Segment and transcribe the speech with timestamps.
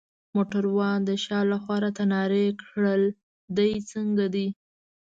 [0.35, 3.03] موټروان د شا لخوا راته نارې کړل:
[3.57, 4.47] دی څنګه دی؟